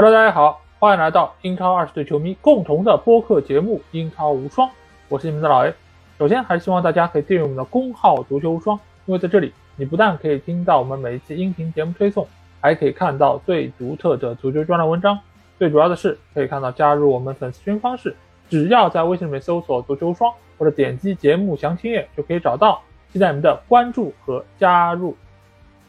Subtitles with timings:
[0.00, 4.68] Hello，大家好，欢迎来到英超二十队球迷共同的播客节目《英超无双》，
[5.08, 5.74] 我是你们的老 A。
[6.20, 12.24] 首先，还是希望大家可以订阅我们的公号“足球无双”，因为在这里，你不但可以听到我们每一期音频节目推送，
[12.60, 15.18] 还可以看到最独特的足球专栏文章。
[15.58, 18.14] 最主要的是，可以看到加入我们粉丝群方式，
[18.48, 22.80] 只要在微信里面搜索“足球无双”或者点击节目详情页就可以找到。
[23.12, 25.16] 期待你们的关注和加入。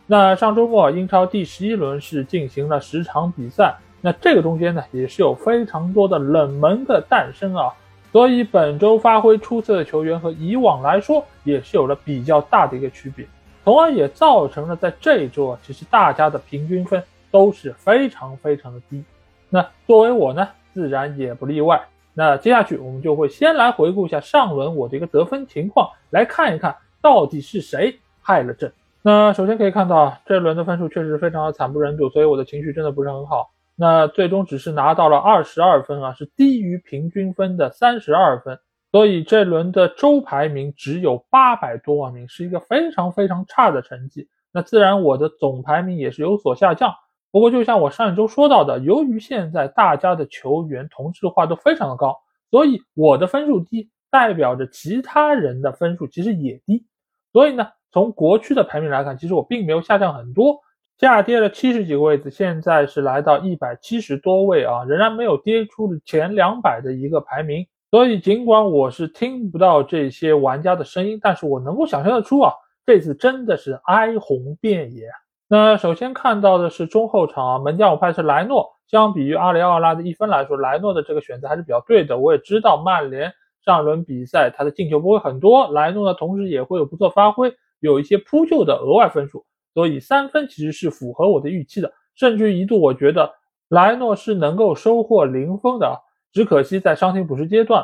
[0.07, 3.75] 那上周末，英超第十一轮是进行了十场比赛。
[4.01, 7.73] 那这个中间呢，也是有非常多的冷门的诞生啊，
[8.11, 13.25] 所以本周发挥出色的球员和以往来说，也是有了比较大的一个区别，
[13.63, 19.03] 从而也造成了在这一周啊，其实大家的平均分都是非常非常的低。
[19.49, 21.81] 那作为我呢，自然也不例外。
[22.13, 28.71] 那接下去我们就会先来回顾一下上轮我的一个得分情况，来看一看到底是谁害了朕。
[29.01, 33.51] 那首先可以看到啊，这轮的分数确实非常的惨不忍睹，所以我的情绪真的不是很好。
[33.81, 38.59] 那最终只是拿到了二十二分啊，是低于平均分的三十二分，
[38.91, 44.27] 所以这轮的周排名只有八百多万名，是一个非常非常差的成绩。
[44.51, 46.93] 那自然我的总排名也是有所下降。
[47.31, 52.17] 不过就像我上一周说到的，由于现在大家的球员同质化都非常的高，
[52.51, 56.85] 所以我的分数低，代表着其他人的分数其实也低。
[57.31, 60.59] 所以呢，从国区的排名来看，其实我并没有下降很多。
[60.99, 67.65] 下跌了七十几个位置，现在是来到一百七十多位啊，仍然没有跌出前两百的一个排名。
[67.89, 72.51] 所以尽管我是听不到这些玩家的声音，但是我能够想象得出啊，
[72.85, 75.07] 这次真的是哀鸿遍野。
[75.47, 78.67] 那首先看到的是中后场啊，门将我派是莱诺。
[78.91, 82.17] 相比于阿里奥拉的一分来说，莱诺的这个选择还是比较对的。
[82.17, 83.31] 我也知道曼联
[83.63, 89.45] 上轮比赛他的进球不会很多，莱诺呢同时也会有不错发挥，有一些扑救的额外分数。
[89.79, 93.33] 所以三分其实是符合我的预期的，甚至一度我觉得
[93.69, 95.97] 莱诺是能够收获零分的。
[96.33, 97.81] 只可惜在伤停补时阶段，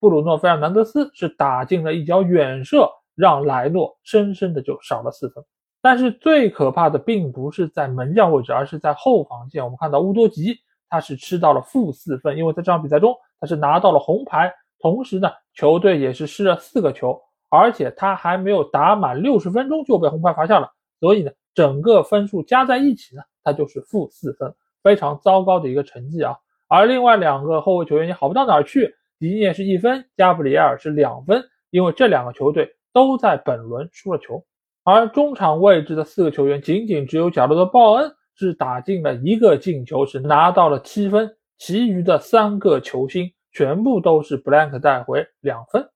[0.00, 5.44] 布鲁诺·费尔南德斯是打进了一脚远射，让莱诺深深的就少了四分。
[5.80, 9.62] 但是最可怕的并不是在门将位置，而是在后防线。
[9.62, 10.58] 我们看到乌多吉
[10.88, 17.16] 他是吃到了负四分，因为在这场比赛中他是拿到了红牌，同时呢球队也是失了四个球，
[17.48, 20.68] 而且他还没有打满六十分钟就被红牌罚下了。
[21.00, 26.36] 所以呢，整个分数加在一起呢，它就是负四分，非常糟糕的一个成绩啊。
[26.68, 34.44] 而另外两个后卫球员也好不到哪儿去，迪涅是一分，加布里埃尔是两分，因为这两个球队都在本轮输了球。
[34.82, 45.88] 而中场位置的四个球员，仅仅只有角落的鲍恩是打进了一个进球，是拿到了七分，其余的三个球星全部都是布兰克带回两分。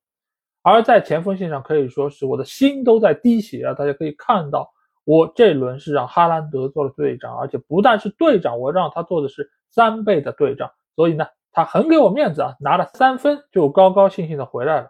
[0.63, 3.75] 而在前锋线上，可以说是我的心都在滴血啊！
[3.75, 4.71] 大家可以看到。
[5.05, 14.89] 我这轮是让哈兰德做了队长，而且不但是队长，我让他做的是三倍的队长，所以呢，他很给我面子啊，拿了三分就高高兴兴的回来了。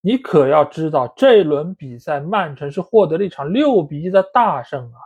[0.00, 4.98] 你可要知道，这轮比赛曼城是获得了一场六比一的大胜啊！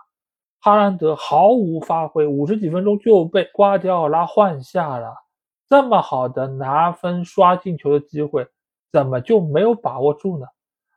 [0.60, 5.14] 哈兰德毫无发挥，五十几分钟就被瓜迪奥拉换下了，
[5.68, 8.46] 这么好的拿分刷进球的机会，
[8.92, 10.46] 怎么就没有把握住呢？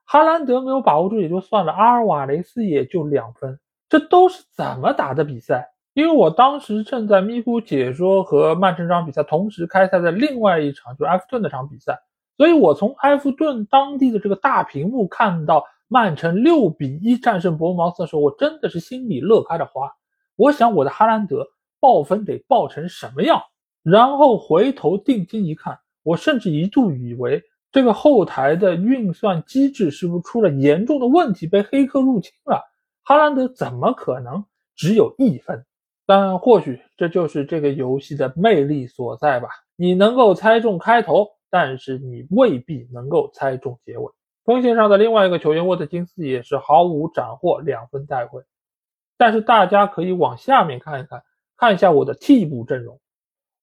[0.06, 5.72] 哈兰德没有把握住也就算了，阿尔瓦雷斯也就两分，这都是怎么打的比赛？
[5.94, 11.98] 因为我当时正在咪咕解说和曼城这场比赛同时开赛的另外一场，就是埃弗顿那场比赛，
[12.38, 19.92] 所以我从埃弗顿当地的这个大屏幕看到曼城六比一战胜伯恩茅斯的时候，我真的是心里乐开了花。
[20.36, 21.48] 我想我的哈兰德
[21.80, 23.42] 爆分得爆成什么样？
[23.82, 27.42] 然后回头定睛一看，我甚至一度以为。
[27.76, 32.64] 这个后台的运算机制是不是出了严重的问题，被黑客入侵了？
[33.04, 34.46] 哈兰德怎么可能
[34.78, 35.66] 只有一分？
[36.06, 39.50] 但或许这就是这个游戏的魅力所在吧。
[39.76, 44.10] 你能够猜中开头，但是你未必能够猜中结尾。
[44.46, 48.42] 锋线上的另外一个球员沃特金斯也是毫无斩获，两分带回。
[49.18, 51.24] 但是大家可以往下面看一看，
[51.58, 53.02] 看一下我的替补阵容，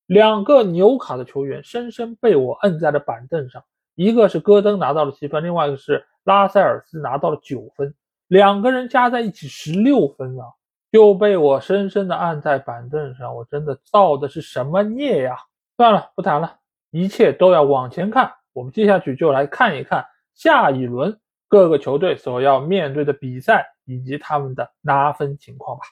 [0.05, 3.65] 两个纽卡的球员深深被我摁在了板凳上。
[3.95, 7.95] 一个是戈登拿到了七分，另外一个是拉塞尔斯拿到了九分，
[8.29, 10.45] 两个人加在一起十六分啊，
[10.91, 15.37] 就被我深深的按在板凳上，我真的造的是什么孽呀！
[15.77, 16.57] 算了，不谈了，
[16.91, 18.33] 一切都要往前看。
[18.53, 20.05] 我们接下去就来看一看
[20.35, 21.19] 下一轮
[21.49, 25.85] 各个球队所要面对的比赛以及他们的拿分情况吧。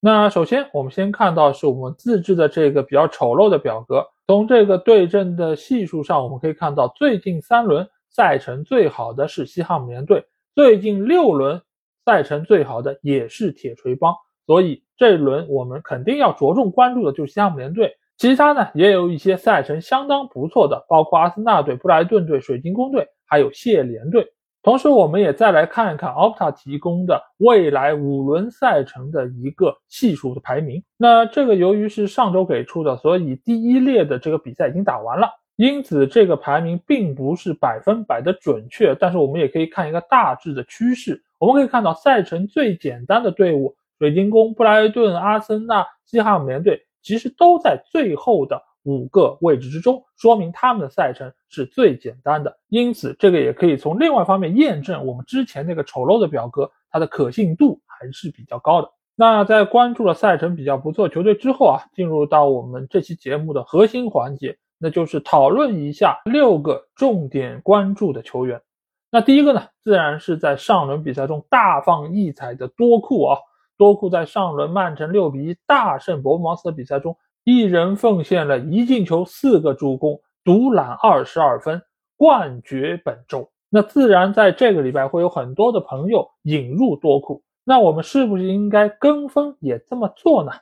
[0.00, 4.08] 那首先，我们先看到是我们自制的这个比较丑陋的表格。
[4.30, 10.24] 从这个对阵的系数上，我们可以看到，最近三轮赛程最好的是西汉姆联队，
[10.54, 11.60] 最近六轮
[12.04, 14.14] 赛程最好的也是铁锤帮，
[14.46, 17.96] 所以这一轮我们肯定要着重关注的就是西汉姆联队。
[18.18, 24.32] 其他呢也有一些赛程相当不错的，包括阿森纳队、布莱顿队、水晶宫队，还有谢联队。
[24.62, 30.82] 同时，我们也再来看一看 Opta 提供的未来五轮赛程的一个系数的排名。
[30.98, 38.94] 那这个由于是上周给出的，所以第一列的这个比赛已经打完了，因此这个排名并不是百分百的准确。
[38.94, 41.22] 但是我们也可以看一个大致的趋势。
[41.38, 48.62] 我们可以看到，赛程最简单的队伍——水晶宫、布莱顿、阿森纳、西汉姆联队，其实都在最后的。
[48.84, 58.90] 五个位置之中，说明他们的赛程是最简单的，因此这个也可以从另外方面验证我们之前那个丑陋的表格，它的可信度还是比较高的。
[59.14, 68.62] 那在关注了赛程比较不错球队之后啊，进入到我们这期节目的核心环节，那就是讨论一下六个重点关注的球员。
[69.10, 73.38] 那第一个呢，自然是在上轮比赛中大放异彩的多库啊，
[73.76, 77.14] 多库在上轮曼城六比一大胜伯恩茅斯的比赛中。
[77.50, 81.82] 一人奉献了一进球、四个助攻，独揽二十二分，
[82.16, 83.50] 冠绝本周。
[83.68, 90.52] 那自然在这个礼拜会有很多的朋友引入多库，那我们是不是应该跟风也这么做呢？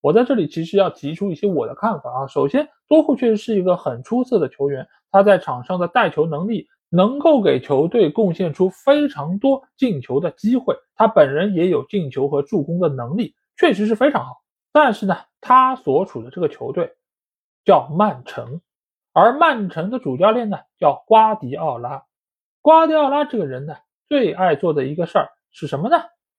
[0.00, 2.26] 我在这里其实要提出一些我的看法啊。
[2.26, 14.30] 首先，多库确实是一个很出色的球员，他在场上的带球能力能够给球队贡献出非常多进球的机会，他本人也有进球和助攻的能力，确实是非常好。
[14.72, 16.92] 但是呢，他所处的这个球队
[17.64, 18.60] 叫曼城，
[19.12, 22.04] 而曼城的主教练呢叫瓜迪奥拉。
[22.60, 23.74] 瓜迪奥拉这个人呢，
[24.08, 25.96] 最爱做的一个事儿是什么呢？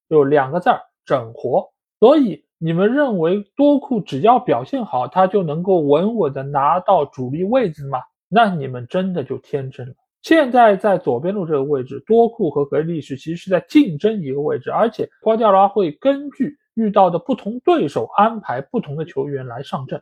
[0.10, 1.72] 就两个字儿：整活。
[2.00, 8.00] 所以你们认为多库只要表现好，他就能够稳稳的拿到主力位置吗？
[8.28, 9.94] 那你们真的就天真了。
[10.22, 16.58] 现在在左边路这个位置，多库和格里什其实是在竞争一个位置，而且瓜迪奥拉会根据。
[16.80, 20.02] 遇到的不同对手安排不同的球员来上阵，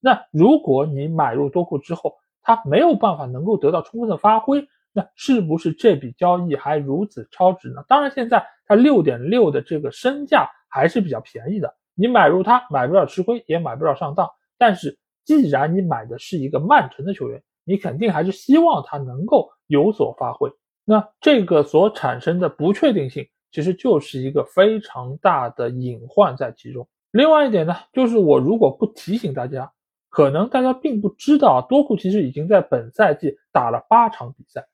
[0.00, 7.82] 那如果你买入多库之后，他没有办法能够得到充分的发挥，那是不是这笔交易还如此超值呢？
[7.88, 14.28] 当然，现在他六点六的这个身价还是比较便宜的，你买入他买不了吃亏，也买不了上当。
[14.58, 20.50] 但是既然你买的是一个曼城的球员，你肯定还是希望他能够有所发挥。
[20.84, 23.26] 那这个所产生的不确定性。
[23.50, 26.88] 其实就是一个非常大的隐患在其中。
[27.10, 29.72] 另外一点呢，就是我如果不提醒大家，
[30.08, 34.66] 可能大家并不知道，多库其实已经在本赛季打了八场比赛，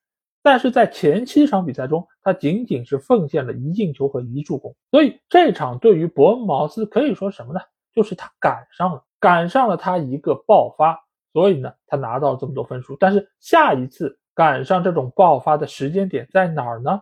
[0.42, 4.74] 但是在前七场比赛中，他仅仅是奉献了一进球和一助攻。
[4.90, 7.60] 所以这场对于伯恩茅斯可以说什么呢？
[7.94, 11.02] 就是他赶上了，赶上了他一个爆发，
[11.32, 12.94] 所以呢，他拿到了这么多分数。
[13.00, 17.00] 但是下一次赶上这种爆发的时间点在哪儿呢？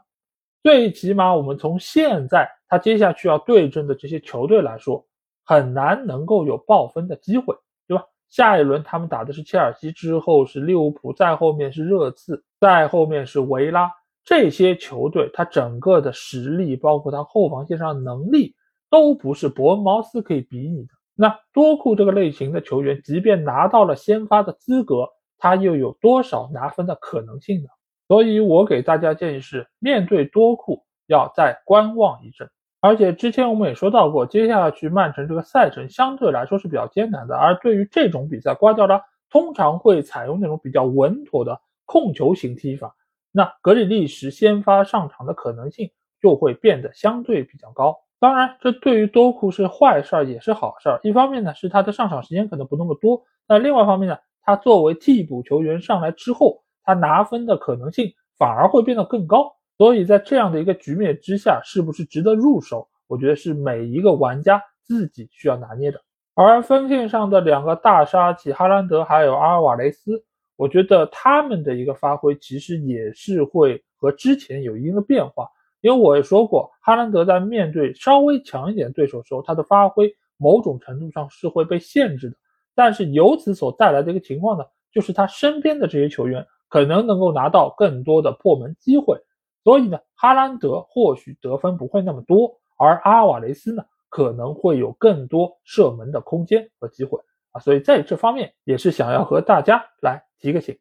[0.65, 5.07] 最起码，我们从现在他接下去要对阵的这些球队来说，
[5.45, 7.55] 很难能够有爆分的机会，
[7.87, 8.03] 对吧？
[8.31, 13.93] 下一轮他们打的是切尔西，之后是利物浦，再后面是热刺，再后面是维拉，
[14.25, 18.55] 这些球队他整个的实力，包括他后防线上能力，
[18.89, 20.89] 都不是伯恩茅斯可以比拟的。
[21.15, 27.69] 那多库这个类型的球员，即便拿到了先发的资格，他又有多少拿分的可能性呢？
[28.09, 32.49] 所以我给大家建议是，面对多库要再观望一阵。
[32.81, 37.35] 而且之前我们也说到过，接下去曼城这个赛程相对来说是比较艰难的。
[37.35, 42.95] 而对于这种比赛，瓜迪奥拉通常会采用那种比较稳妥的控球型踢法，
[43.33, 47.97] 那格里利什先发上场的可能性就会变得相对比较高。
[48.21, 51.01] 当然，这对于多库是坏事儿也是好事儿。
[51.03, 56.64] 一方面呢，是他的上场时间可能不那么多；那另外一方面呢，他作为替补球员上来之后。
[56.85, 62.89] 他拿分的可能性反而会变得更高，所以在这样的一个局面之下，是不是值得入手？
[63.07, 66.01] 我觉得是每一个玩家自己需要拿捏的。
[66.35, 70.25] 而锋线上的两个大杀器哈兰德还有阿尔瓦雷斯，
[70.57, 75.49] 我觉得他们的一个发挥其实也是会和之前有一定的变化。
[75.81, 82.37] 因为我也说过，哈兰德在面对稍微强一点对手时候，他的发挥某种程度上是会被限制的。
[82.75, 86.45] 但是由此所带来的一个情况呢，就是他身边的这些球员。
[86.75, 89.17] 可能能够拿到更多的破门机会，
[89.63, 97.21] 所以呢，哈兰德或许得分不会那么多，而阿瓦雷斯呢，可能会有更多射门的空间和机会
[97.53, 100.77] 啊，所以在这方面也是想要和大家来提个醒。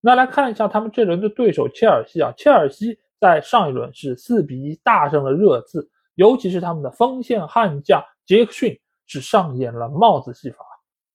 [0.00, 8.76] 那来看一下他们这轮的对手切尔西啊，切尔西在上一轮是四比一大胜了热刺，尤其是他们的锋线悍将杰克逊
[9.06, 10.64] 是上演了帽子戏法。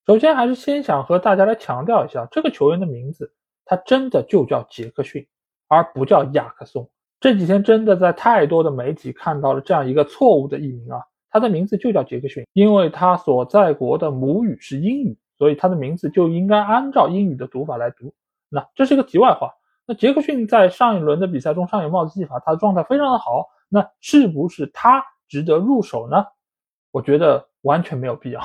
[0.08, 3.34] 首先还是先想和大家来强调一下这个球员的名字。
[3.66, 5.28] 他真的就叫杰克逊，
[5.68, 6.90] 而不叫亚克松。
[7.20, 11.02] 这几天真的在太多的媒体看到了这样一个错误的译名啊！
[11.30, 18.14] 他的名字就叫杰克逊，因为他所在国的母语是英语，所以他的名字就应该按照英语的读法来读。
[18.50, 19.54] 那这是一个题外话。
[19.86, 26.26] 那杰克逊在上一轮的比赛中上演帽子戏法，他的状态非常的好，那是不是他值得入手呢？
[26.92, 28.42] 我觉得完全没有必要，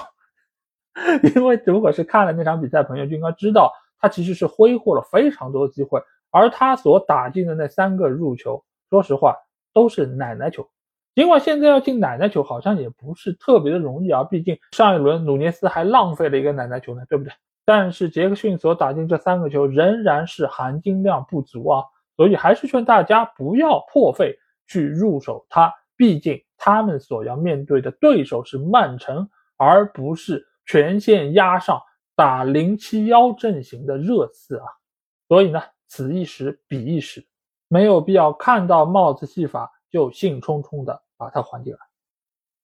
[1.35, 6.01] 因为如果是看了那场比赛，朋友就应该知道，他其实是挥霍了非常多的机会，
[6.31, 9.35] 而他所打进的那三个入球，说实话
[9.73, 10.69] 都是奶奶球。
[11.15, 17.33] 尽管现在要进奶奶球好像也不是特别的容易啊，毕竟上一轮努涅斯还浪费了一个奶奶球呢，对不对？
[17.65, 21.83] 但是杰克逊所打进这三个球仍然是含金量不足啊，
[22.17, 24.39] 所以还是劝大家不要破费
[24.69, 31.81] 去入手它，毕竟他们所要面对的对手是曼城，而不是全线压上
[32.19, 34.67] 打零七幺阵型的热刺啊。
[35.29, 37.25] 所以呢，此一时彼一时，
[37.69, 41.01] 没有必要看到帽子戏法就兴冲冲的。
[41.21, 41.79] 把它还进来。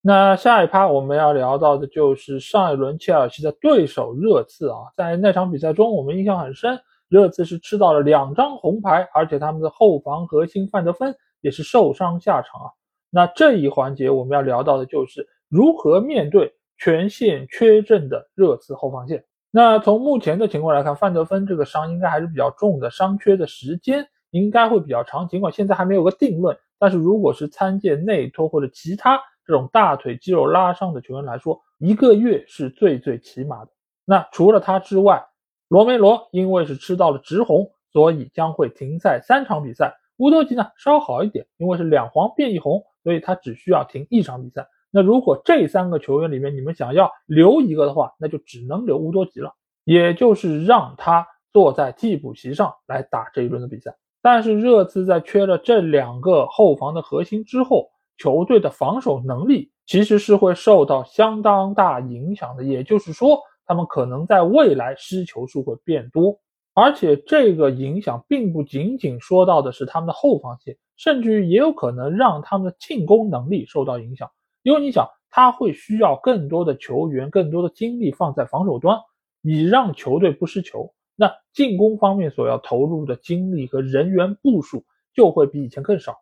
[0.01, 12.71] 那下一趴我们要聊到的就是上一轮切尔西的对手热刺啊，在那场比赛中，我们印象很深，热刺是吃到了两张红牌，而且他们的后防核心范德芬也是受伤下场啊。
[13.11, 19.25] 那这一环节我们要聊到的就是如何面对全线缺阵的热刺后防线。
[19.57, 26.59] 那从目前的情况来看，范德芬这个伤应该还是比较重的，伤缺的时间应该会比较长，尽管现在还没有个定论。
[26.77, 33.71] 但是如果是参见内托或者其他这种大腿肌肉拉伤的球员来说，一个月是最最起码的。
[34.05, 35.25] 那除了他之外，
[35.69, 39.95] 罗梅罗因为是吃到了直红，所以将会停赛三场比赛。
[40.17, 44.67] 乌多吉呢稍好一点，因为是两黄变一红，所以他只需要停一场比赛。
[44.97, 53.93] 那如果这三个球员里面你们想要留一个的话，那就只能留乌多吉了，也就是让他坐在替补席上来打这一轮的比赛。
[54.23, 62.63] 但是热刺在缺了这两个后防的核心之后，球队的防守能力其实是会受到相当大影响的。
[62.63, 66.39] 也就是说，他们可能在未来失球数会变多，
[66.73, 74.31] 而且这个影响并不仅仅说到的是他们的后防线，甚至于也有可能让他们的进攻能力受到影响。
[74.64, 78.99] 因为你想，他会需要更多的球员、更多的精力放在防守端，
[79.42, 80.94] 以让球队不失球。
[81.16, 86.16] 那进攻方面所要投入的精力和人员部署就会比以前更少。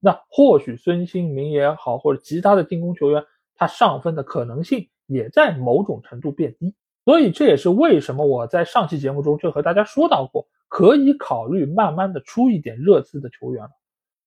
[0.00, 3.24] 那或许孙兴民也好，或者其他的进攻球员，
[3.56, 6.74] 他上分的可能性也在某种程度变低。
[7.06, 13.70] 所以这也是为什么我在上期节目中就和大家说到过，可以考虑慢慢的出一点热刺的球员了，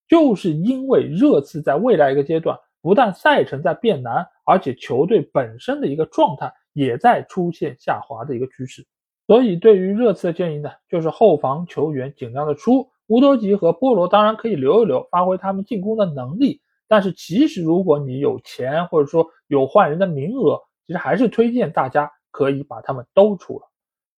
[0.07, 8.85] 就是因为热刺在未来一个阶段，不但赛程在变难，而且球队本身的一个状态也在出现下滑的一个趋势。
[9.27, 16.61] 所以，对于热刺的建议呢，就是后防球员尽量的出，乌多吉和波罗当然可以留一留，发挥他们进攻的能力。
[16.87, 23.67] 但是，其实如果你有钱或者说有换人的名额，其实还是推荐大家可以把他们都出了。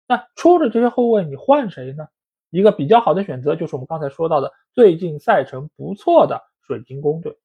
[0.08, 2.08] 那出了这些后卫，你换谁呢？
[2.50, 7.36] 一个比较好的选择就是我们刚才说到的，最近赛程不错的水晶宫队。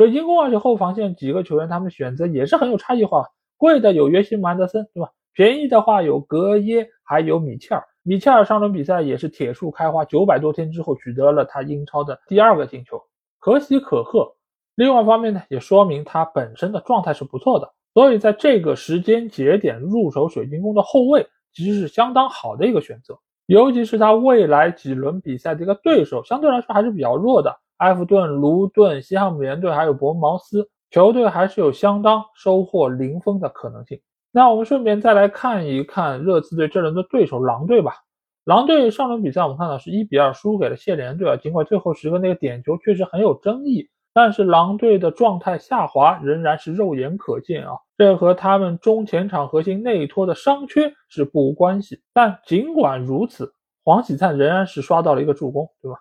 [0.00, 3.28] 水晶宫而且后防线几个球员，他们选择也是很有差异化，
[3.58, 5.10] 贵的有约西姆安德森，对吧？
[5.34, 7.84] 便宜的话有格耶，还有米切尔。
[8.02, 12.98] 米切尔上轮比赛也是铁树开花，九百多天之后取得了他英超的第二个进球，
[13.38, 14.34] 可喜可贺。
[14.74, 23.18] 另外一方面呢，也说明他本身的状态是不错的，所以在这个时间节点入手水晶宫的后卫，其实是相当好的一个选择。
[23.44, 34.00] 尤其是他未来几轮比赛的一个对手，相对来说还是比较弱的，埃弗顿、卢顿、西汉姆联队还有伯恩茅斯球队，还是有相当收获零封的可能性。
[34.32, 37.94] 那我们顺便再来看一看热刺队这轮的对手狼队吧。
[38.44, 47.72] 狼队上轮比赛我们看到是一比二输给了谢联队啊，尽管最后时刻那个点球确实很有争议，但是狼队的状态下滑仍然是肉眼可见啊。
[47.96, 52.00] 这和他们中前场核心内托的伤缺是不无关系。
[52.12, 53.52] 但尽管如此，
[53.84, 55.98] 黄喜灿仍然是刷到了一个助攻，对吧？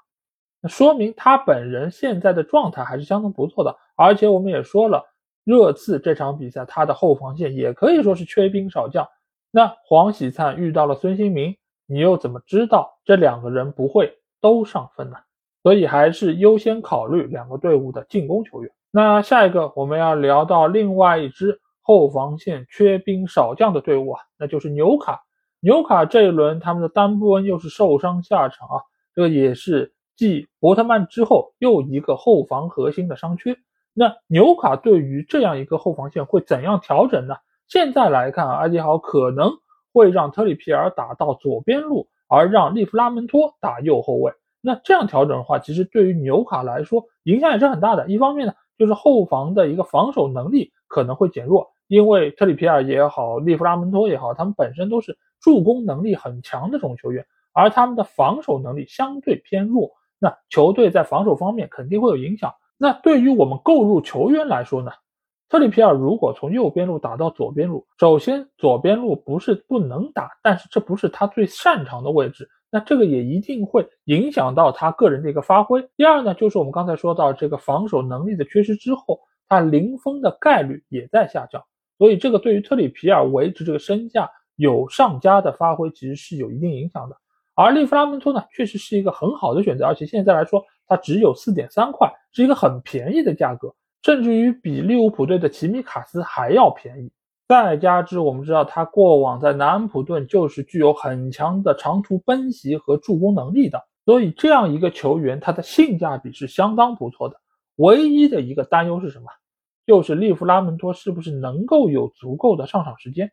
[0.61, 5.05] 那说明他本人现在的状态还是相当不错的，而且我们也说了。
[5.45, 9.07] 热刺这场比赛，他的后防线也可以说是缺兵少将。
[9.49, 11.55] 那黄喜灿遇到了孙兴民，
[11.87, 15.15] 你又怎么知道这两个人不会都上分呢？
[15.63, 18.71] 所以还是优先考虑两个队伍的进攻球员。
[18.91, 25.23] 那下一个我们要聊到另外一支后防线缺兵少将的队伍啊，那就是纽卡。
[25.61, 28.77] 纽卡这一轮他们的丹布恩又是受伤下场啊，
[29.15, 33.55] 这个也是继伯特曼之后又一个后防核心的伤缺。
[33.93, 37.35] 那纽卡对于这样一个后防线会怎样调整呢？
[37.69, 39.49] 现在来看啊，阿迪豪可能
[39.93, 44.33] 会让特里皮尔打到左边路，而让利弗拉门托打右后卫。
[44.59, 48.09] 那这样调整的话，其实对于纽卡来说影响也是很大的。
[48.09, 62.53] 一方面呢，就是后防的一个防守能力可能会减弱，因为特里皮尔也好，利弗拉门托也好，他们本身都是助攻能力很强的这种球员，而他们的防守能力相对偏弱，那球队在防守方面肯定会有影响。
[62.77, 64.91] 那对于我们购入球员来说呢？
[65.49, 75.89] 特里皮尔如果从右边路打到左边路，首先左边路不是不能打，但是这不是他最擅长的位置，那这个也一定会影响到他个人的一个发挥。
[75.97, 81.63] 第二呢，就是我们刚才说到这个防守能力的缺失之后，他零封的概率也在下降，
[81.97, 87.17] 所以这个对于特里皮尔维持这个身价有上佳的发挥，其实是有一定影响的。
[87.61, 93.75] 而利弗拉门托呢，确实是一个很好的选择，而且现在来说，它只有四点三块，是一个很便宜的价格。
[94.01, 97.11] 甚至于比利物浦队的奇米卡斯还要便宜，
[97.49, 107.35] 再加之我们知道他过往在南安普顿就是具有很强的长途奔袭和助攻能力的，所以这样一个球员他的性价比是相当不错的。
[107.75, 109.25] 唯一的一个担忧是什么？
[109.85, 113.29] 就是利弗拉门托是不是能够有足够的上场时间？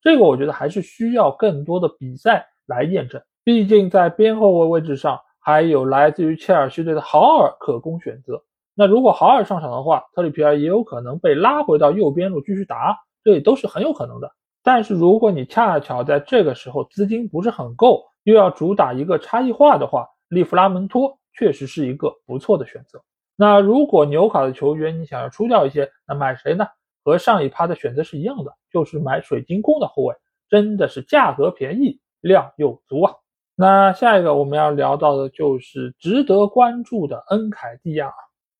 [0.00, 3.20] 这个我觉得还是需要更多的比赛来验证。
[3.44, 8.42] 毕竟在边后卫位置上还有来自于切尔西队的豪尔可供选择。
[8.74, 14.32] 那如果豪尔上场的话，特里皮尔也有可能被拉回到右边路继续打，这也都是很有可能的。
[14.62, 23.02] 但是如果你恰巧在这个时候资金不是很够，又要主打一个差异化的话，利弗拉门托确实是一个不错的选择。
[23.36, 26.64] 那如果纽卡的球员你想要出掉一些，那买谁呢？
[27.04, 30.14] 和上一趴的选择是一样的，就是买水晶宫的后卫，
[30.48, 33.12] 真的是价格便宜，量又足啊。
[33.56, 38.12] 那下一个我们要聊到的就是值得关注的恩凯蒂亚。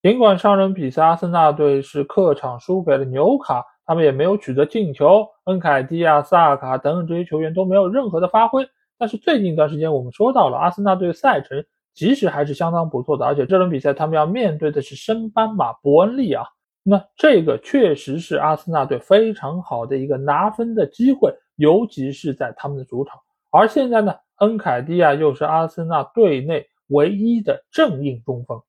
[0.02, 8.64] 尽管上轮比赛阿森纳队是客场输给了纽卡，他们也没有取得进球，恩凯蒂亚、萨卡等等这些球员都没有任何的发挥。
[8.96, 16.44] 但是最近一段时间，我们说到了阿森纳队赛程其实还是相当不错的，而且这轮比赛他们要面对的是升班马伯恩利啊，
[16.84, 23.18] 那这个确实是阿森纳队非常好的一个拿分的机会，尤其是在他们的主场。
[23.50, 28.60] 而现在呢，恩凯蒂亚又是阿森纳队内唯一的正印中锋。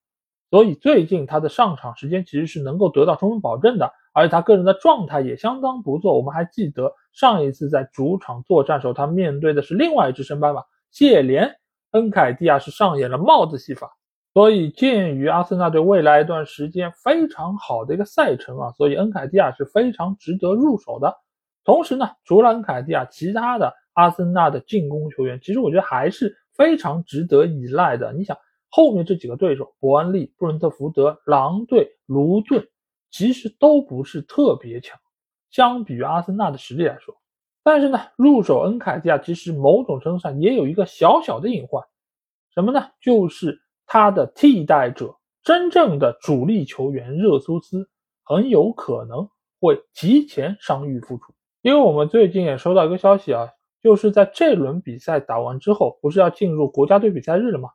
[0.51, 6.15] 所以最近他的上场时间其实是能够得到充分保证的，而且他个人的状态也相当不错。
[6.15, 11.55] 我们还记得上一次在主场作战时候，他面对的是另外一支升班马谢联，
[11.91, 13.91] 恩凯蒂亚是上演了帽子戏法。
[14.33, 21.15] 所以鉴于阿森纳队未来一段时间非常好的一个赛程啊，所以恩凯蒂亚是非常值得入手的。
[21.63, 28.13] 同时呢，除了恩凯蒂亚，其他的阿森纳的进攻球员，其实我觉得还是非常值得依赖的。
[28.13, 28.37] 你想。
[28.67, 32.67] 后面这几个对手，伯恩利、布伦特福德、狼队、卢顿，
[33.09, 34.99] 其实都不是特别强，
[35.49, 37.15] 相比于阿森纳的实力来说。
[37.63, 41.85] 但是呢，入手恩凯蒂亚其实某种程度上也有一个小小的隐患，
[42.53, 42.89] 什么呢？
[42.99, 47.87] 就是他的替代者，真正的主力球员热苏斯
[48.25, 49.29] 很有可能
[49.61, 51.33] 会提前伤愈复出。
[51.61, 53.47] 因为我们最近也收到一个消息啊，
[53.85, 57.69] 就是在这轮比赛打完之后，不是要进入国家队比赛日了吗？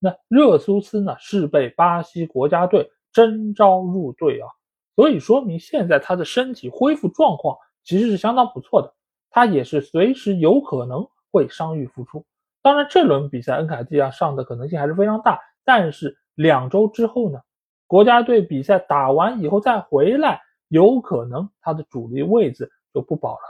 [0.00, 4.48] 那热苏斯呢是被巴西国家队征召入队啊，
[4.96, 8.92] 所以说明现在他的身体恢复状况其实是相当不错的，
[9.30, 12.26] 他也是随时有可能会伤愈复出。
[12.60, 17.38] 当然，这轮比赛恩凯蒂亚上的可能性还是非常大，但是两周之后呢，
[17.86, 23.42] 国家队比赛打完以后再回来，有可能他的主力位置就不保了，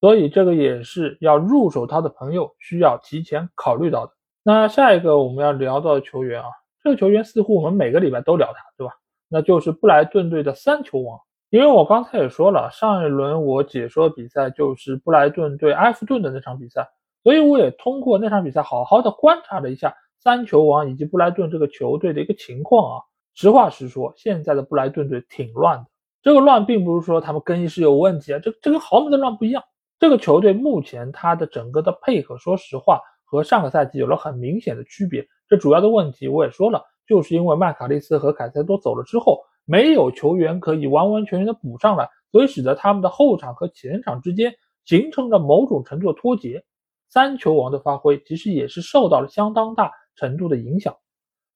[0.00, 4.12] 所以这个也是要入手他的朋友需要提前考虑到的。
[4.42, 6.48] 那下一个我们要聊到的球员啊，
[6.82, 8.94] 这个球员似乎我们每个礼拜都聊他，对吧？
[9.28, 11.20] 那就是布莱顿队的三球王。
[11.50, 16.88] 因为我刚才也说了，上一轮我解说比赛就是布莱顿对埃弗顿的那场比赛，
[17.22, 23.02] 所以我也通过那场比赛好好的观察了一下三球王以及布莱顿这个球队的一个情况啊。
[23.34, 25.86] 实话实说，现在的布莱顿队挺乱的。
[26.22, 29.62] 这个乱并不是说他们更衣室有问题啊，这这跟豪门的乱不一样。
[30.00, 33.00] 这个球队目前他的整个的配合，说实话。
[33.22, 44.52] 和上个赛季有了很明显的区别，这主要的问题我也说了，就是因为麦卡利斯和凯塞多走了之后，没有球员可以完完全全的补上来，所以使得他们的后场和前场之间
[44.84, 46.64] 形成了某种程度的脱节。
[47.08, 50.96] 三球王的发挥其实也是受到了相当大程度的影响，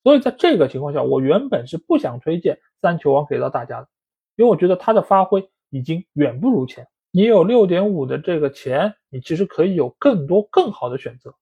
[0.04, 3.88] 所以在这个情况下，我原本是不想推荐三球王给到大家的，
[4.36, 6.86] 因为我觉得他的发挥已经远不如前。
[7.16, 11.32] 你有六点五的这个钱，你其实可以有更多更好的选择。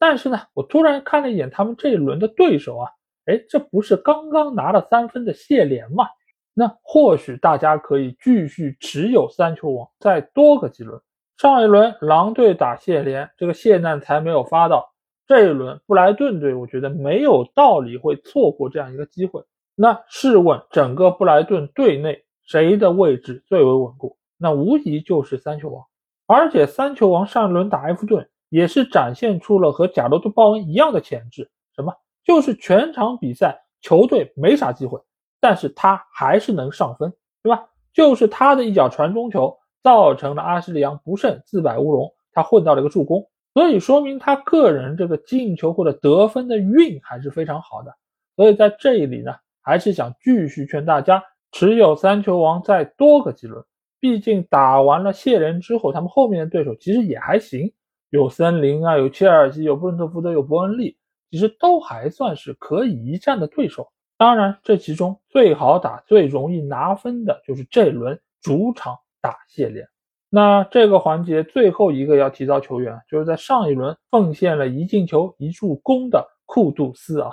[0.00, 2.90] 但是呢，我突然看了一眼他们这一轮的对手啊，
[3.26, 6.06] 哎，这不是刚刚拿了三分的谢联吗？
[6.54, 11.00] 那或许大家可以继续持有三球王，再多个几轮。
[11.36, 14.92] 上一轮狼队打谢联，这个谢难才没有发到。
[15.28, 19.44] 这一轮布莱顿队，我觉得没有道理会错过这样一个机会。
[19.76, 24.16] 那试问整个布莱顿队内谁的位置最为稳固？
[24.38, 25.84] 那无疑就是三球王。
[26.26, 31.94] 而且三球王上一轮打埃弗顿也是展现出了和贾罗特·鲍恩一样的潜质，什么？
[32.24, 35.00] 就是全场比赛球队没啥机会，
[35.40, 37.68] 但是他还是能上分，对吧？
[37.92, 47.94] 就是他的一脚传中球造成了阿什利杨不慎自摆乌龙，他混到了一个助攻，所以说明他个人这个进球或者得分的运还是非常好的。
[48.34, 51.22] 所以在这里呢，还是想继续劝大家
[51.52, 53.64] 持有三球王再多个几轮。
[54.08, 57.72] 毕竟打完了谢联之后，他们后面的对手其实也还行，
[58.10, 60.96] 有森林啊，有切尔西，有布伦特福德，有伯恩利，
[61.28, 63.88] 其实都还算是可以一战的对手。
[64.16, 69.84] 当然，这其中最好打、最容易拿分的就是这轮主场打谢联。
[70.30, 77.32] 那这个环节最后一个要提到球员，就是在上一轮奉献了一进球一助攻的库杜斯啊。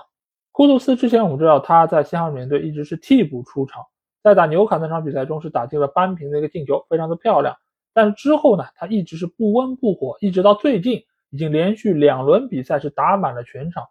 [0.51, 3.83] 库杜斯之前我们知道他在西汉姆联队一直是替补出场。
[4.23, 7.57] 在打纽卡那场比赛中是打进了扳平的一个进球，非常的漂亮。
[7.93, 13.83] 但之后呢，他一直是不温不火，一直到最近已经连续两轮比赛是打满了全场。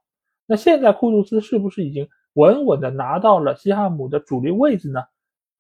[0.47, 5.03] 那现在库杜斯是不是已经稳稳的拿到了西汉姆的主力位置呢？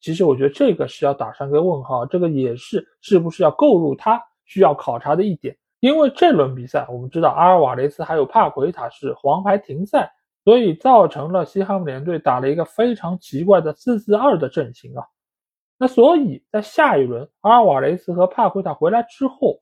[0.00, 5.56] 其实我觉得这个是要打上一个问号，这个也是是不是要购入他需要考察的一点。
[5.80, 10.10] 因为这轮比赛我们知道阿尔瓦雷斯还有帕奎塔是黄牌停赛。
[10.44, 15.04] 所以造成了西汉姆联队打了一个非常奇怪的四四二的阵型啊。
[15.78, 19.60] 那所以在下一轮阿尔瓦雷斯和帕奎塔回来之后，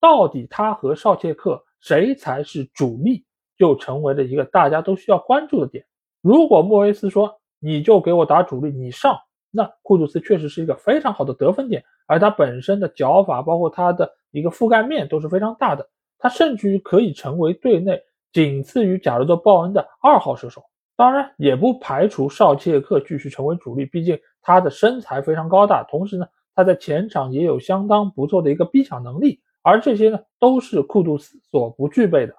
[0.00, 3.24] 到底他和绍切克谁才是主力，
[3.56, 5.84] 就成为了一个大家都需要关注的点。
[6.20, 9.16] 如果莫维斯说你就给我打主力，你上，
[9.50, 15.88] 那库杜斯确实是一个非常好的得分点，而他本身的脚法，包括他的一个覆盖面都是非常大的，
[16.18, 18.00] 他甚至于可以成为队内。
[18.32, 20.62] 仅次于贾罗德·鲍恩的二号射手，
[20.96, 32.34] 当然也不排除绍切克继续成为主力，毕竟他的身材非常高大，同时呢，他在前场也有相当不错的一个逼抢能力，而这些呢都是库杜斯所不具备的，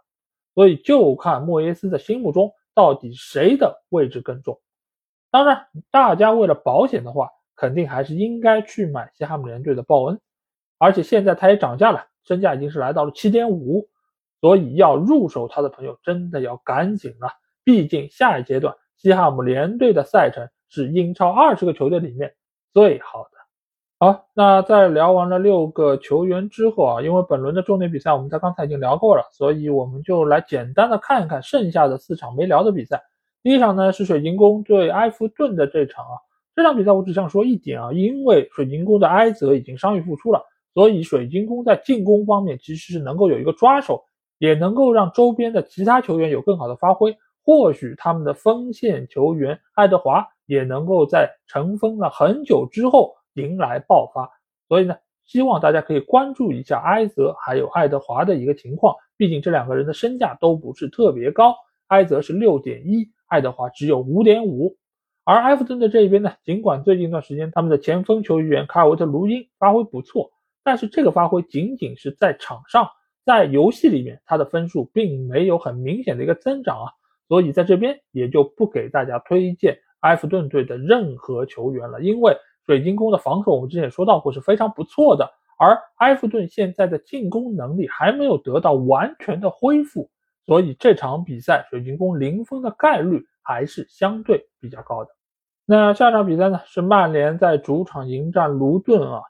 [0.54, 4.60] 所以就看莫耶斯的心目中到底谁的位置更重。
[5.30, 10.20] 当然，大家为了保险的话，肯定还是应该去买西汉姆联队的鲍恩，
[10.78, 13.88] 而且现在他也涨价了，身价已经是来到了七点五。
[14.42, 17.30] 所以要入手他的朋友真的要赶紧了，
[17.64, 22.34] 毕竟下一阶段西汉姆联队的赛程是英超二十个球队里面
[22.74, 23.30] 最好的。
[24.00, 33.00] 好，那在聊完了六个球员之后啊，因为本轮的重点比赛我们在刚才已经聊过了，所以我们就来简单的看一看剩下的四场没聊的比赛。
[33.44, 36.18] 第一场呢是水晶宫对埃弗顿的这场啊，
[36.56, 44.04] 这场比赛我只想说一点啊，因为水晶宫的埃泽已经伤愈复出了，所以水晶宫在进攻方面其实是能够有一个抓手。
[44.42, 54.28] 也能够让周边的其他球员有更好的发挥，或许他们的锋线球员爱德华也能够在尘封了很久之后迎来爆发。
[54.68, 61.54] 所以呢，希望大家可以关注一下埃泽还有爱德华的一个情况，毕竟这两个人的身价都不是特别高，
[61.90, 64.76] 埃泽是六点一，爱德华只有五点五。
[65.24, 70.32] 而埃弗顿的这边呢，尽管最近一段时间他们的前锋球员卡尔维特卢因发挥不错，
[70.64, 72.90] 但是这个发挥仅仅是在场上。
[73.24, 76.92] 在游戏里面，他的分数并没有很明显的一个增长啊，
[77.28, 82.02] 所以在这边也就不给大家推荐埃弗顿队的任何球员了。
[82.02, 85.30] 因为水晶宫的防守我们之前也说到过是非常不错的，
[85.60, 90.10] 而埃弗顿现在的进攻能力还没有得到完全的恢复，
[90.46, 95.12] 所以这场比赛水晶宫零封的概率还是相对比较高的。
[95.66, 99.22] 那下场比赛呢是曼联在主场迎战卢顿啊。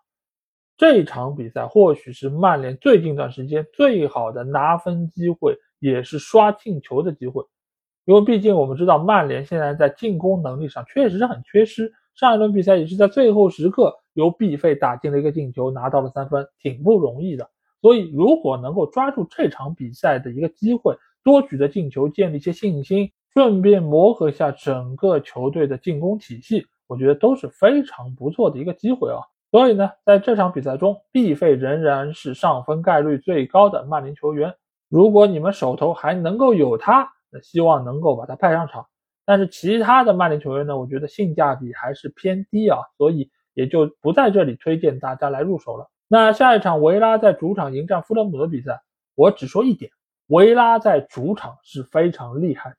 [0.81, 7.43] 这场比赛或许是曼联最近一段时间最好的拿分机会，也是刷进球的机会。
[8.05, 11.93] 因为毕竟我们知道，曼联现在在进攻能力上确实是很缺失。
[12.15, 17.47] 上一轮比赛也是在最后时刻由毕费打进了一个进球，拿到了三分，挺不容易的。
[17.79, 29.21] 所以，如果能够抓住这场比赛的一个机会，多取得进球，建立一些信心，顺便磨合一下整个球队的进攻体系，我觉得都是非常不错的一个机会啊。
[29.51, 34.55] 所以呢，在这场比赛中，毕费仍然是上分概率最高的曼联球员。
[34.87, 38.87] 如果你们手头还能够有他，那希望能够把他派上场。
[39.25, 45.89] 但是其他的曼联球员呢，我觉得性价比还是偏低啊，所以也就不在这里推荐大家来入手了。
[46.07, 48.81] 那下一场维拉在主场迎战富勒姆的比赛，
[49.15, 49.91] 我只说一点：
[50.27, 52.75] 维拉在主场是非常厉害的，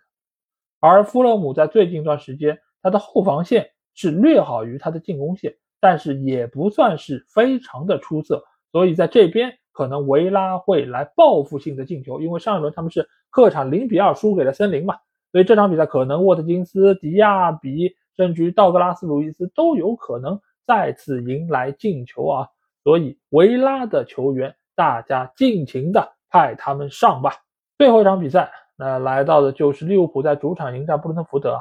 [0.80, 5.54] 而富勒姆在最近一段时间，他的后防线是略好于他的进攻线。
[5.82, 14.96] 但是也不算是非常的出色，所以在这边可能维拉会来报复性的进球，因为上一轮他们是客场零比二输给了森林嘛，
[15.32, 22.48] 所以这场比赛可能沃特金斯、迪亚比甚至于道格拉斯·路易斯都有可能再次迎来进球啊！
[22.84, 27.32] 所以维拉的球员，大家尽情的派他们上吧。
[27.76, 31.60] 最后一场比赛，那来到的就是利物浦在主场迎战布伦特福德啊。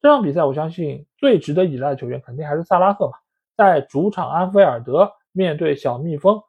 [0.00, 3.12] 这场比赛，我相信最值得依赖的球员肯定还是萨拉赫嘛。
[3.60, 6.40] 在主场安菲尔德面对小蜜蜂，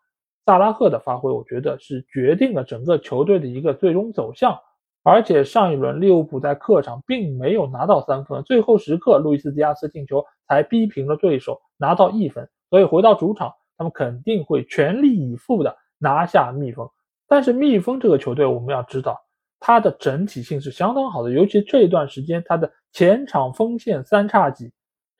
[0.45, 4.57] 萨拉赫的发挥，我觉得是决定了整个球队的一个最终走向。
[5.03, 12.47] 而且上一轮利物浦在客场并没有拿到三分，最后时刻路易斯·迪亚斯进球才逼平了对手，拿到一分。
[12.69, 16.89] 所以回到主场，他们肯定会全力以赴的拿下蜜蜂。
[17.27, 19.19] 但是蜜蜂这个球队，我们要知道。
[19.59, 24.71] 它的整体性是相当好的，尤其这段时间，它的前场锋线三叉戟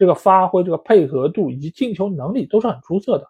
[0.02, 3.28] 这个发挥、这个配合度以及进球能力都是很出色的。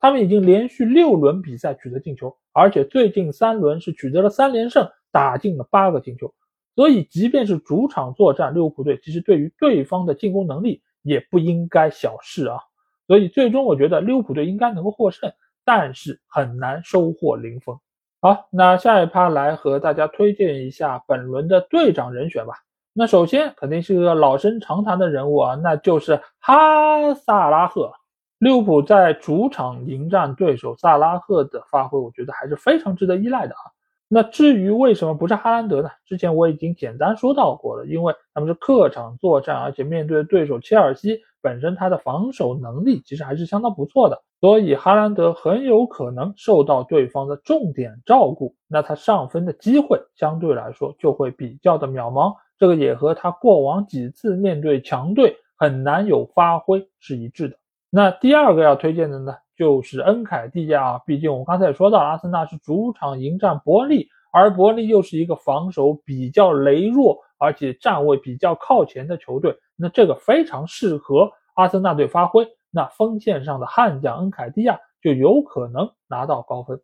[0.00, 6.34] 他们已经连续六轮比赛取得进球，而且最近三轮是取得了三连胜，打进了八个进球。
[6.74, 12.58] 所以，即便是主场作战，利物浦队其实对于对方的进攻能力也不应该小视啊。
[13.06, 15.32] 所以，最终我觉得利物浦队应该能够获胜，
[15.64, 17.78] 但是很难收获零封。
[18.20, 22.54] 好，那下一趴来和大家推荐一下本轮的队长人选吧。
[23.00, 27.92] 那首先肯定是个老生常谈的人物啊，那就是哈萨拉赫。
[28.40, 33.70] 利物浦在主场迎战对手萨拉赫的发挥，我觉得还是非常值得依赖的啊。
[34.08, 35.90] 那至于为什么不是哈兰德呢？
[36.06, 44.20] 之前我已经简单说到过了，因为他们是客场作战，而且面对对手切尔西本身他的防守能力其实还是相当不错的。
[44.40, 52.34] 所以哈兰德很有可能受到对方的重点照顾，那他上分的机会相对来说就会比较的渺茫。
[52.58, 57.56] 这个也和他过往几次面对强队很难有发挥是一致的。
[57.90, 60.98] 那第二个要推荐的呢，就是恩凯蒂亚。
[61.06, 72.46] 毕竟我刚才也说到，阿森纳是主场迎战伯利，而伯利又是一个防守比较羸弱，而且站位比较靠前的球队，那这个非常适合阿森纳队发挥。
[72.70, 76.78] 那锋线上的悍将恩凯蒂亚就有可能拿到高分。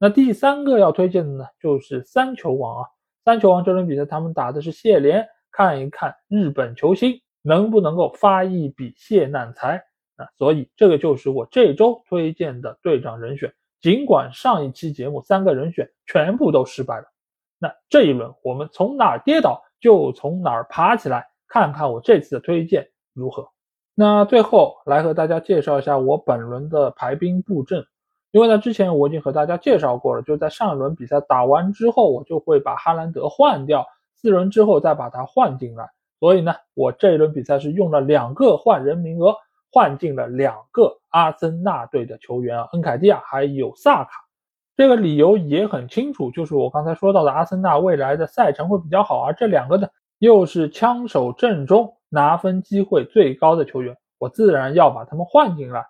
[0.00, 2.88] 那第三个要推荐的呢，就是三球王啊！
[3.24, 9.76] 三球王这轮比赛他们打的是谢联，看一看日本球星能不能够发一笔谢难财
[10.16, 10.26] 啊！
[10.36, 13.52] 所以这个就是我这周推荐的队长人选。
[13.80, 17.04] 尽管上一期节目三个人选全部都失败了，
[17.58, 23.48] 那这一轮我们从哪儿跌倒就从哪儿爬起来，看看我这次的推荐如何。
[23.94, 27.84] 那最后来和大家介绍一下我本轮的排兵布阵，
[28.32, 35.88] 因为呢之前我已经和大家介绍过了，就在上一轮比赛打完之后，我就会把哈兰德换掉，四轮之后再把他换进来。
[36.18, 39.34] 所以呢，我这一轮比赛是用了两个换人名额，
[39.70, 44.10] 换进了两个阿森纳队的球员啊，恩凯蒂亚还有萨卡。
[44.76, 49.86] 这个理由也很清楚，就是我刚才说到的阿森纳未来的赛程会比较好，而这两个呢
[50.18, 51.94] 又是枪手阵中。
[52.14, 55.82] 拿分机会最高的球员，我自然要把他们换进来。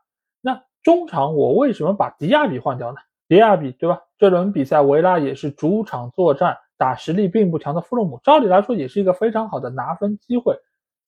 [0.82, 2.98] 中场我为什么把迪亚比换掉呢？
[3.28, 4.00] 迪亚比对吧？
[4.18, 10.56] 这轮比赛维拉也是主场作战，打实力并不强的弗洛姆，照理来说也是一个非常好的拿分机会。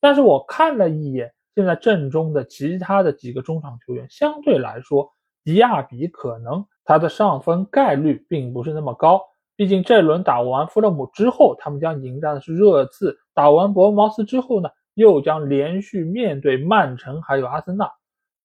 [0.01, 5.11] 但是我看了一眼现在阵中的其他的几个中场球员，相对来说，
[5.45, 9.21] 迪亚比可能他的上分概率并不是那么高。
[9.57, 13.17] 毕竟这轮打完弗洛姆之后，他们将迎战的是热刺。
[13.35, 14.69] 打完伯恩茅斯之后呢？
[14.95, 17.91] 又将连续面对曼城还有阿森纳，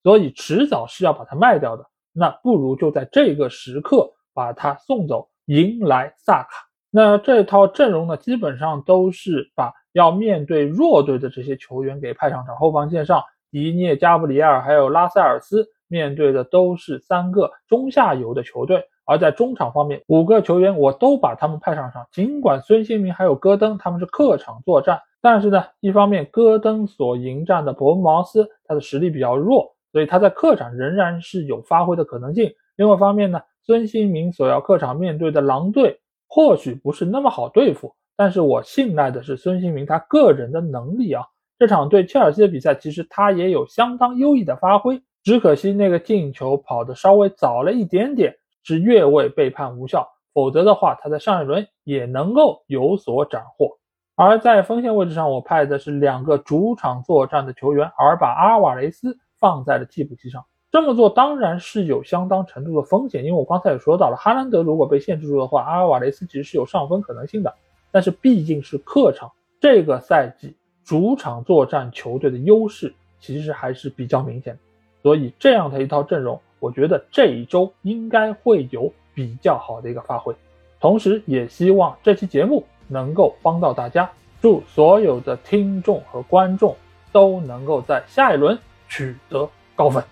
[0.04, 1.86] 所以迟早是要把它卖掉的。
[2.12, 6.50] 那不如就在这个时刻把它送走，迎来萨卡。
[6.90, 12.56] 那这套阵容呢，基本上都是把要面对弱队的这些球员给派上场。
[12.56, 18.84] 后防线上，迪涅加布里埃尔还有拉塞尔斯面对的都是三个中下游的球队。
[19.06, 22.06] 而在中场方面，五个球员我都把他们派上场。
[22.12, 25.00] 尽管孙兴民还有戈登他们是客场作战。
[25.22, 32.52] 但是呢，一方面戈登所迎战的伯恩茅斯，他的实力比较弱，所以他在客场仍然是有发挥的可能性。
[32.76, 41.24] 另外一方面呢，孙兴民所要客场面对的狼队或许不是那么好对付，但是我信赖的是孙兴民他个人的能力啊。
[41.58, 53.78] 这场对切尔西的比赛，其实他也有相当优异的发挥，只可惜那个进球跑得稍微早了一点点，是越位被判无效，否则的话他在上一轮也能够有所斩获。
[54.16, 60.46] 而在锋线位置上，我派的是两个主场作战的球员，而把阿瓦雷斯放在了替补席上。
[60.72, 67.54] 这么做当然是有相当程度的风险，因为我刚才也说到了，哈兰德如果被限制住的话，阿尔瓦雷斯其实是有上分可能性的。
[67.92, 74.58] 但是毕竟是客场，这个赛季主场作战球队的优势其实还是比较明显，
[75.02, 80.36] 所以这样的一套阵容，我觉得这一周应该会有比较好的一个发挥。
[80.80, 82.64] 同时，也希望这期节目。
[82.92, 84.10] 能够帮到大家，
[84.42, 86.76] 祝所有的听众和观众
[87.12, 88.58] 都能够在下一轮
[88.90, 90.04] 取得高分。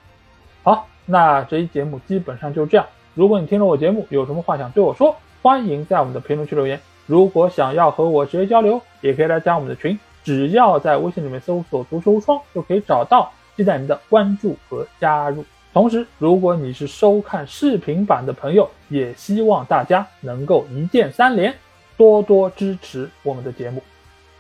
[0.64, 2.86] 好，那这一节目基本上就这样。
[3.14, 6.80] 如果你听了我节目有什么话想对我说，欢迎在我们的评论区留言。
[7.06, 15.44] 如果想要和我直接交流，也可以来加我们的群，只要在微信里面搜索“足球无双”就可以找到，期待您的关注和加入。
[15.74, 21.54] 同时，如果你是收看视频版的朋友，也希望大家能够一键三连，
[21.96, 23.82] 多多支持我们的节目。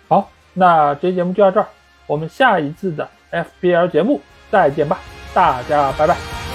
[0.07, 1.67] 好，那这期节目就到这儿，
[2.05, 4.99] 我们下一次的 FBL 节目再见吧，
[5.33, 6.46] 大家拜拜。